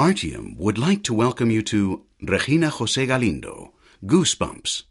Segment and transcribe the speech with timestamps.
[0.00, 4.84] ARTIUM would like to welcome you to Regina Jose Galindo, Goosebumps.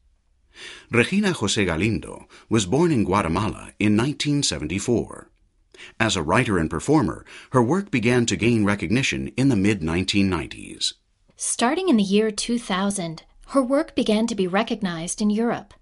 [0.91, 5.31] Regina Jose Galindo was born in Guatemala in 1974.
[5.99, 10.93] As a writer and performer, her work began to gain recognition in the mid 1990s.
[11.35, 15.73] Starting in the year 2000, her work began to be recognized in Europe.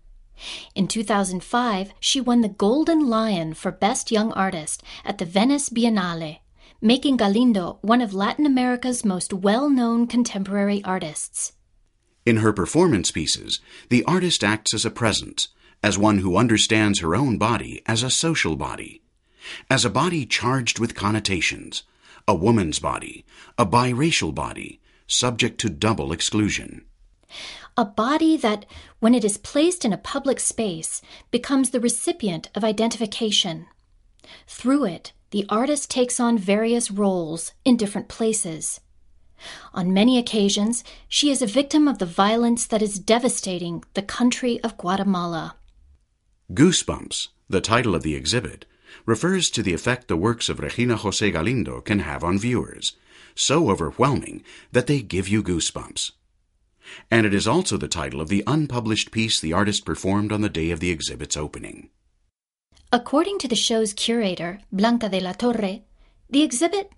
[0.73, 6.39] In 2005, she won the Golden Lion for Best Young Artist at the Venice Biennale,
[6.81, 11.53] making Galindo one of Latin America's most well known contemporary artists.
[12.25, 13.59] In her performance pieces,
[13.89, 15.47] the artist acts as a presence,
[15.81, 19.01] as one who understands her own body as a social body,
[19.69, 21.83] as a body charged with connotations,
[22.27, 23.25] a woman's body,
[23.57, 26.83] a biracial body, subject to double exclusion.
[27.77, 28.65] A body that,
[28.99, 31.01] when it is placed in a public space,
[31.31, 33.67] becomes the recipient of identification.
[34.47, 38.79] Through it, the artist takes on various roles in different places.
[39.73, 44.59] On many occasions, she is a victim of the violence that is devastating the country
[44.61, 45.55] of Guatemala.
[46.53, 48.65] Goosebumps, the title of the exhibit,
[49.05, 52.93] refers to the effect the works of Regina Jose Galindo can have on viewers,
[53.35, 56.11] so overwhelming that they give you goosebumps.
[57.11, 60.49] And it is also the title of the unpublished piece the artist performed on the
[60.49, 61.89] day of the exhibit's opening.
[62.91, 65.81] According to the show's curator, Blanca de la Torre,
[66.29, 66.89] the exhibit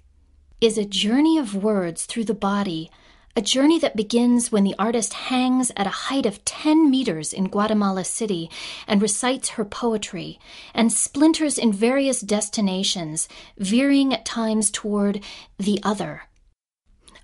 [0.62, 2.92] is a journey of words through the body,
[3.36, 7.50] a journey that begins when the artist hangs at a height of 10 meters in
[7.50, 8.52] Guatemala City
[8.88, 10.38] and recites her poetry,
[10.76, 15.24] and splinters in various destinations, veering at times toward
[15.58, 16.24] the other.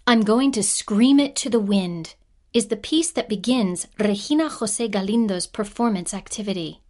[0.07, 2.15] I'm going to scream it to the wind
[2.51, 6.81] is the piece that begins Regina Jose Galindo's performance activity.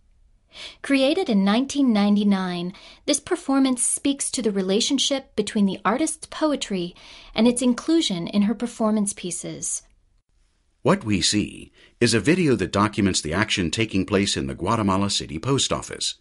[0.82, 2.74] Created in 1999,
[3.06, 6.96] this performance speaks to the relationship between the artist's poetry
[7.34, 9.84] and its inclusion in her performance pieces.
[10.82, 15.10] What we see is a video that documents the action taking place in the Guatemala
[15.10, 16.16] City Post Office.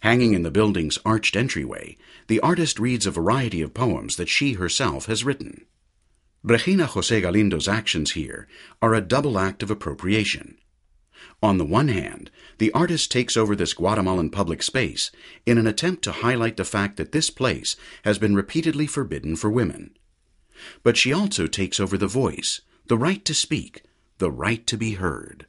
[0.00, 1.96] Hanging in the building's arched entryway,
[2.26, 5.66] the artist reads a variety of poems that she herself has written.
[6.42, 8.48] Regina Jose Galindo's actions here
[8.82, 10.58] are a double act of appropriation.
[11.42, 15.10] On the one hand, the artist takes over this Guatemalan public space
[15.44, 19.50] in an attempt to highlight the fact that this place has been repeatedly forbidden for
[19.50, 19.96] women.
[20.82, 23.82] But she also takes over the voice, the right to speak,
[24.18, 25.46] the right to be heard.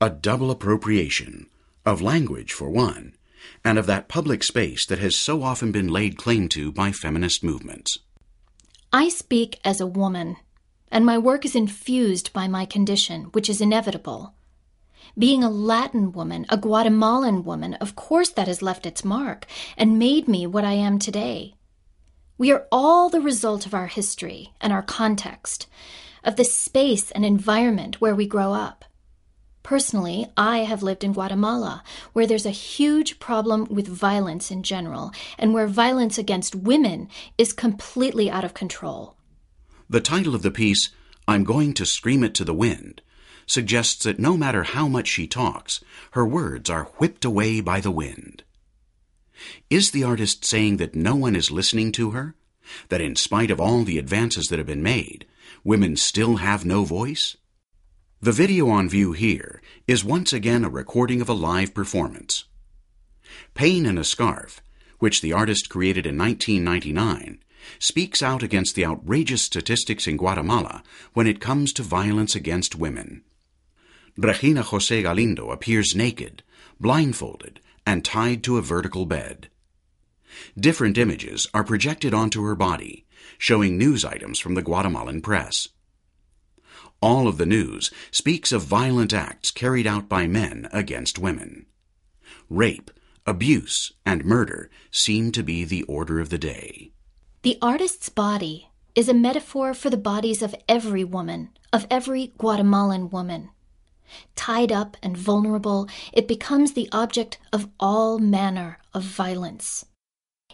[0.00, 1.48] A double appropriation,
[1.86, 3.14] of language for one,
[3.64, 7.44] and of that public space that has so often been laid claim to by feminist
[7.44, 7.98] movements.
[8.92, 10.36] I speak as a woman,
[10.90, 14.34] and my work is infused by my condition, which is inevitable.
[15.18, 19.98] Being a Latin woman, a Guatemalan woman, of course that has left its mark and
[19.98, 21.54] made me what I am today.
[22.36, 25.68] We are all the result of our history and our context,
[26.24, 28.84] of the space and environment where we grow up.
[29.62, 31.82] Personally, I have lived in Guatemala,
[32.12, 37.52] where there's a huge problem with violence in general, and where violence against women is
[37.52, 39.16] completely out of control.
[39.88, 40.90] The title of the piece,
[41.26, 43.00] I'm Going to Scream It to the Wind,
[43.46, 45.82] suggests that no matter how much she talks,
[46.12, 48.42] her words are whipped away by the wind.
[49.70, 52.34] Is the artist saying that no one is listening to her?
[52.88, 55.26] That in spite of all the advances that have been made,
[55.62, 57.36] women still have no voice?
[58.20, 62.44] The video on view here is once again a recording of a live performance.
[63.52, 64.62] Pain in a Scarf,
[64.98, 67.40] which the artist created in 1999,
[67.78, 73.22] speaks out against the outrageous statistics in Guatemala when it comes to violence against women.
[74.16, 76.42] Regina Jose Galindo appears naked,
[76.80, 79.48] blindfolded, and tied to a vertical bed.
[80.58, 83.06] Different images are projected onto her body,
[83.38, 85.68] showing news items from the Guatemalan press.
[87.00, 91.66] All of the news speaks of violent acts carried out by men against women.
[92.48, 92.90] Rape,
[93.26, 96.92] abuse, and murder seem to be the order of the day.
[97.42, 103.10] The artist's body is a metaphor for the bodies of every woman, of every Guatemalan
[103.10, 103.50] woman.
[104.36, 109.86] Tied up and vulnerable, it becomes the object of all manner of violence.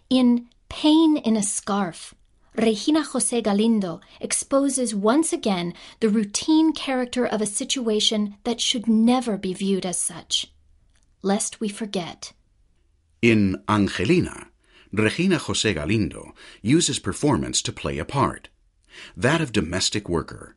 [0.09, 2.15] In Pain in a Scarf,
[2.55, 9.37] Regina Jose Galindo exposes once again the routine character of a situation that should never
[9.37, 10.53] be viewed as such,
[11.23, 12.33] lest we forget.
[13.23, 14.49] In Angelina,
[14.93, 18.49] Regina Jose Galindo uses performance to play a part,
[19.17, 20.57] that of domestic worker.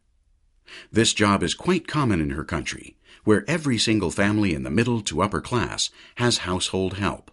[0.91, 5.01] This job is quite common in her country, where every single family in the middle
[5.01, 7.31] to upper class has household help.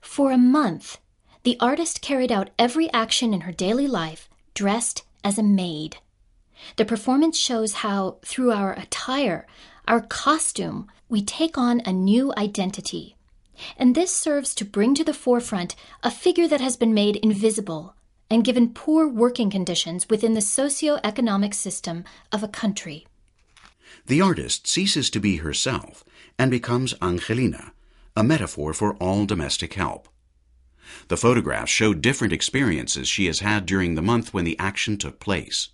[0.00, 0.98] For a month,
[1.42, 5.98] the artist carried out every action in her daily life dressed as a maid.
[6.76, 9.46] The performance shows how, through our attire,
[9.86, 13.16] our costume, we take on a new identity.
[13.76, 17.95] And this serves to bring to the forefront a figure that has been made invisible
[18.30, 23.06] and given poor working conditions within the socio-economic system of a country.
[24.06, 26.04] The artist ceases to be herself
[26.38, 27.72] and becomes Angelina,
[28.16, 30.08] a metaphor for all domestic help.
[31.08, 35.18] The photographs show different experiences she has had during the month when the action took
[35.18, 35.68] place.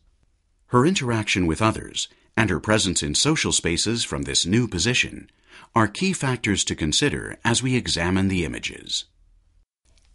[0.68, 5.30] Her interaction with others and her presence in social spaces from this new position
[5.74, 9.04] are key factors to consider as we examine the images.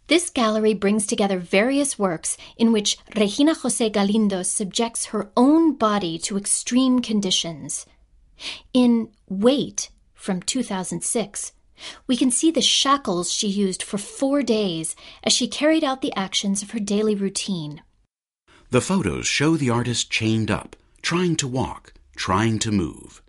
[0.08, 6.18] This gallery brings together various works in which Regina Jose Galindo subjects her own body
[6.20, 7.84] to extreme conditions.
[8.72, 11.52] In Weight from 2006,
[12.06, 16.14] we can see the shackles she used for four days as she carried out the
[16.16, 17.82] actions of her daily routine.
[18.70, 23.22] The photos show the artist chained up, trying to walk, trying to move,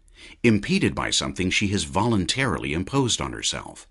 [0.44, 3.86] impeded by something she has voluntarily imposed on herself.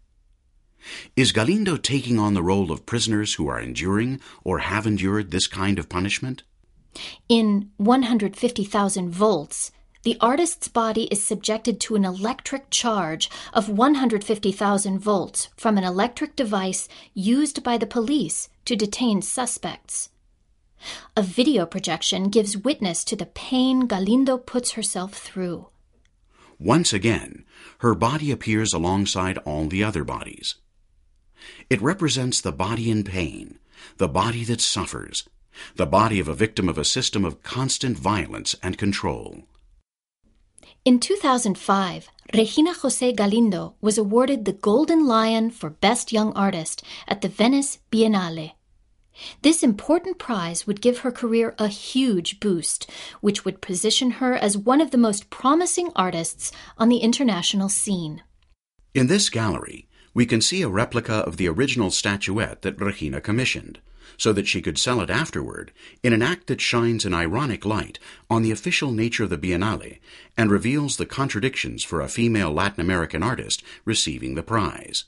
[1.17, 5.47] Is Galindo taking on the role of prisoners who are enduring or have endured this
[5.47, 6.43] kind of punishment?
[7.29, 9.73] In 150,000 volts,
[10.05, 16.37] the artist's body is subjected to an electric charge of 150,000 volts from an electric
[16.37, 20.11] device used by the police to detain suspects.
[21.17, 25.67] A video projection gives witness to the pain Galindo puts herself through.
[26.61, 27.45] Once again,
[27.79, 30.55] her body appears alongside all the other bodies.
[31.71, 33.59] It represents the body in pain,
[33.97, 35.29] the body that suffers,
[35.77, 39.45] the body of a victim of a system of constant violence and control.
[40.85, 47.21] In 2005, Regina Jose Galindo was awarded the Golden Lion for Best Young Artist at
[47.21, 48.53] the Venice Biennale.
[49.43, 52.89] This important prize would give her career a huge boost,
[53.21, 58.23] which would position her as one of the most promising artists on the international scene.
[58.95, 63.81] In this gallery, we can see a replica of the original statuette that Regina commissioned
[64.17, 65.73] so that she could sell it afterward
[66.03, 69.99] in an act that shines an ironic light on the official nature of the Biennale
[70.37, 75.05] and reveals the contradictions for a female Latin American artist receiving the prize.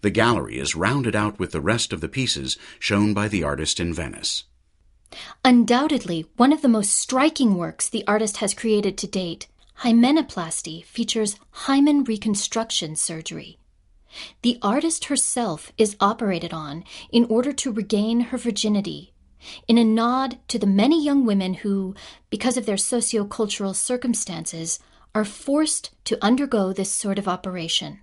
[0.00, 3.78] The gallery is rounded out with the rest of the pieces shown by the artist
[3.78, 4.44] in Venice.
[5.44, 9.46] Undoubtedly, one of the most striking works the artist has created to date,
[9.80, 13.58] Hymenoplasty, features hymen reconstruction surgery.
[14.42, 19.12] The artist herself is operated on in order to regain her virginity,
[19.66, 21.94] in a nod to the many young women who,
[22.30, 24.78] because of their socio-cultural circumstances,
[25.14, 28.00] are forced to undergo this sort of operation.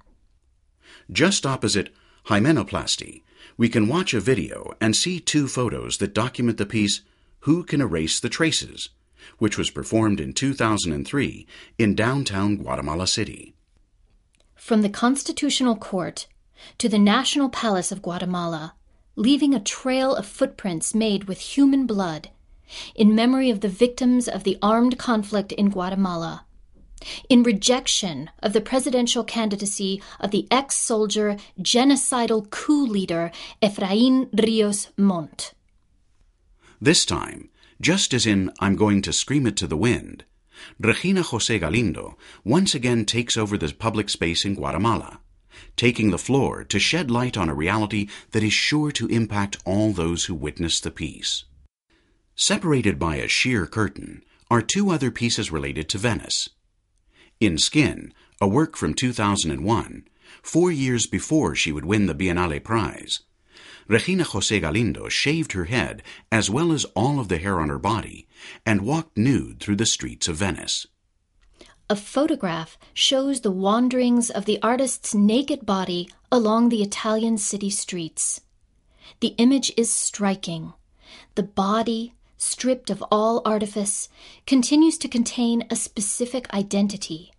[1.12, 1.94] Just opposite
[2.28, 3.24] hymenoplasty,
[3.58, 7.02] we can watch a video and see two photos that document the piece
[7.42, 8.90] Who Can Erase the Traces,
[9.38, 11.48] which was performed in 2003
[11.78, 13.55] in downtown Guatemala City
[14.66, 16.26] from the Constitutional Court
[16.80, 18.74] to the National Palace of Guatemala,
[19.16, 22.32] leaving a trail of footprints made with human blood
[22.96, 26.48] in memory of the victims of the armed conflict in Guatemala,
[27.30, 34.88] in rejection of the presidential candidacy of the ex soldier genocidal coup leader Efrain Rios
[34.98, 35.54] Montt.
[36.82, 40.26] This time, just as in I'm Going to Scream It to the Wind,
[40.80, 45.20] Regina Jose Galindo once again takes over the public space in Guatemala,
[45.76, 49.92] taking the floor to shed light on a reality that is sure to impact all
[49.92, 51.46] those who witness the piece.
[52.36, 56.50] Separated by a sheer curtain are two other pieces related to Venice.
[57.40, 60.08] In Skin, a work from 2001,
[60.42, 63.22] four years before she would win the Biennale Prize,
[63.88, 66.02] Regina Jose Galindo shaved her head
[66.32, 68.28] as well as all of the hair on her body
[68.66, 70.88] and walked nude through the streets of Venice.
[71.88, 78.42] A photograph shows the wanderings of the artist's naked body along the Italian city streets.
[79.20, 80.74] The image is striking.
[81.36, 84.10] The body, stripped of all artifice,
[84.48, 87.32] continues to contain a specific identity.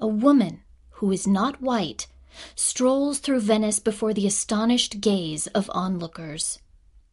[0.00, 0.62] A woman
[0.94, 2.08] who is not white
[2.54, 6.60] strolls through Venice before the astonished gaze of onlookers.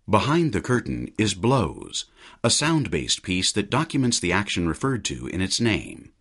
[0.09, 2.05] Behind the curtain is Blows,
[2.43, 6.11] a sound-based piece that documents the action referred to in its name.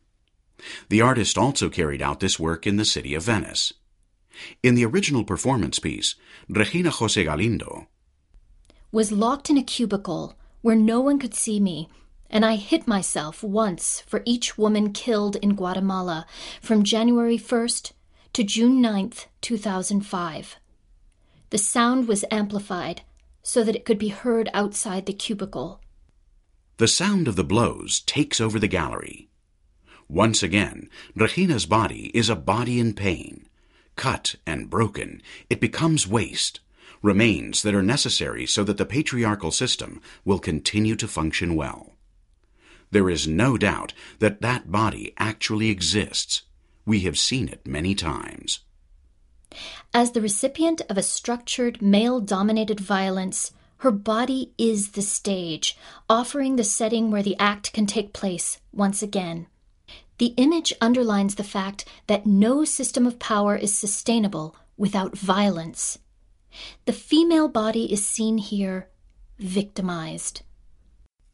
[0.88, 3.73] The artist also carried out this work in the city of Venice.
[4.62, 6.15] In the original performance piece,
[6.49, 7.87] Regina Jose Galindo
[8.93, 11.88] was locked in a cubicle where no one could see me,
[12.31, 16.26] and I hit myself once for each woman killed in Guatemala
[16.61, 17.93] from January 1st
[18.37, 20.57] to June 9, 2005.
[21.49, 23.00] The sound was amplified
[23.43, 25.81] so that it could be heard outside the cubicle.
[26.76, 29.31] The sound of the blows takes over the gallery.
[30.07, 33.49] Once again, Regina's body is a body in pain.
[33.97, 36.61] Cut and broken, it becomes waste,
[37.00, 41.95] remains that are necessary so that the patriarchal system will continue to function well.
[42.90, 46.43] There is no doubt that that body actually exists.
[46.87, 48.61] We have seen it many times.
[49.93, 55.76] As the recipient of a structured male dominated violence, her body is the stage,
[56.09, 59.49] offering the setting where the act can take place once again.
[60.19, 65.99] The image underlines the fact that no system of power is sustainable without violence.
[66.87, 68.88] The female body is seen here
[69.38, 70.43] victimized.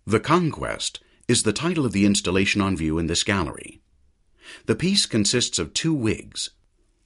[0.05, 3.82] The Conquest is the title of the installation on view in this gallery.
[4.67, 6.51] The piece consists of two wigs.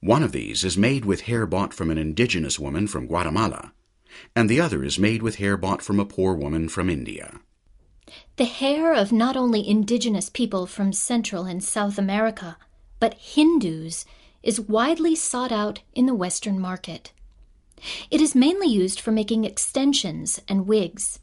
[0.01, 3.73] One of these is made with hair bought from an indigenous woman from Guatemala,
[4.35, 7.41] and the other is made with hair bought from a poor woman from India.
[8.37, 12.57] The hair of not only indigenous people from Central and South America,
[13.01, 14.05] but Hindus,
[14.43, 17.13] is widely sought out in the Western market.
[18.11, 21.19] It is mainly used for making extensions and wigs.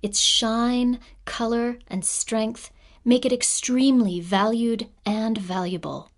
[0.00, 2.70] Its shine, color, and strength
[3.04, 6.10] make it extremely valued and valuable.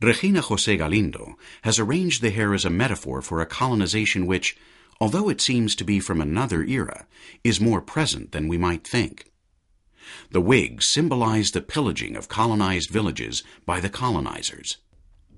[0.00, 4.56] Regina Jose Galindo has arranged the hair as a metaphor for a colonization which,
[5.00, 7.06] although it seems to be from another era,
[7.44, 9.30] is more present than we might think.
[10.30, 14.78] The wigs symbolize the pillaging of colonized villages by the colonizers.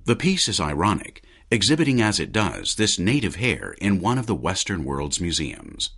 [0.04, 4.34] The piece is ironic, exhibiting as it does this native hair in one of the
[4.34, 5.90] Western world's museums.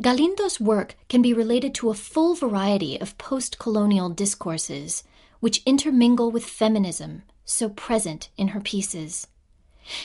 [0.00, 5.04] Galindo's work can be related to a full variety of post colonial discourses,
[5.40, 9.26] which intermingle with feminism, so present in her pieces.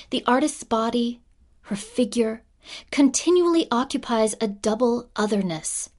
[0.09, 1.21] The artist's body,
[1.63, 2.43] her figure,
[2.91, 5.89] continually occupies a double otherness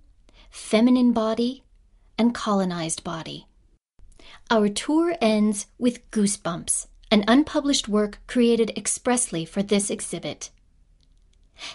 [0.51, 1.63] feminine body
[2.19, 3.47] and colonized body.
[4.51, 10.51] Our tour ends with Goosebumps, an unpublished work created expressly for this exhibit.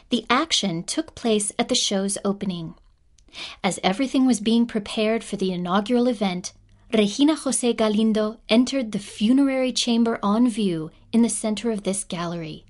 [0.10, 2.76] The action took place at the show's opening.
[3.64, 6.54] As everything was being prepared for the inaugural event,
[6.94, 12.66] Regina Jose Galindo entered the funerary chamber on view in the center of this gallery.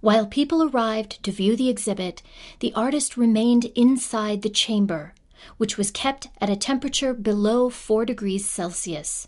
[0.00, 2.22] While people arrived to view the exhibit,
[2.58, 5.14] the artist remained inside the chamber,
[5.56, 9.26] which was kept at a temperature below 4 degrees Celsius.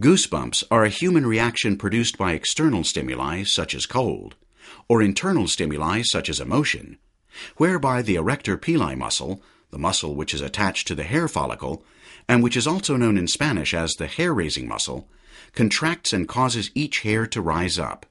[0.00, 4.36] Goosebumps are a human reaction produced by external stimuli, such as cold,
[4.88, 6.98] or internal stimuli, such as emotion,
[7.56, 11.84] whereby the erector pili muscle, the muscle which is attached to the hair follicle,
[12.28, 15.08] and which is also known in Spanish as the hair raising muscle,
[15.52, 18.06] contracts and causes each hair to rise up.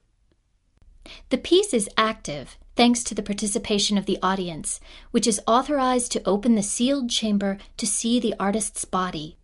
[1.28, 6.28] The piece is active thanks to the participation of the audience, which is authorized to
[6.28, 9.38] open the sealed chamber to see the artist's body.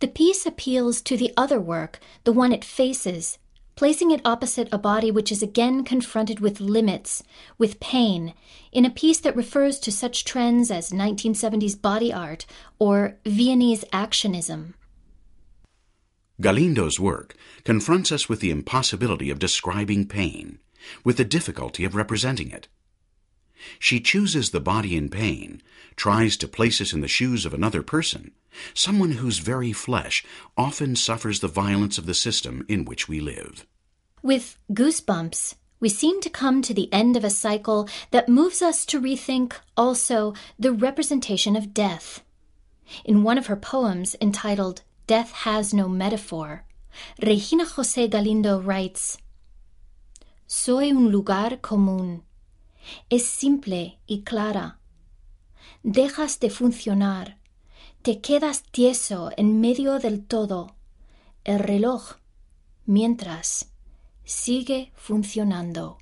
[0.00, 3.38] The piece appeals to the other work, the one it faces,
[3.80, 7.22] placing it opposite a body which is again confronted with limits,
[7.56, 8.34] with pain,
[8.72, 12.44] in a piece that refers to such trends as 1970s body art
[12.78, 14.74] or Viennese actionism.
[16.42, 17.34] Galindo's work
[17.64, 20.58] confronts us with the impossibility of describing pain
[21.02, 22.68] with the difficulty of representing it.
[23.78, 25.62] She chooses the body in pain,
[25.96, 28.32] tries to place us in the shoes of another person,
[28.74, 30.22] someone whose very flesh
[30.54, 33.66] often suffers the violence of the system in which we live.
[34.22, 38.84] With Goosebumps, we seem to come to the end of a cycle that moves us
[38.86, 42.22] to rethink also the representation of death.
[43.04, 46.64] In one of her poems entitled Death Has No Metaphor,
[47.22, 49.16] Regina Jose Galindo writes,
[50.46, 52.22] Soy un lugar común.
[53.08, 54.76] Es simple y clara.
[55.82, 57.36] Dejas de funcionar.
[58.02, 60.74] Te quedas tieso en medio del todo.
[61.44, 62.16] El reloj,
[62.84, 63.69] mientras,
[64.30, 65.98] sigue funcionando.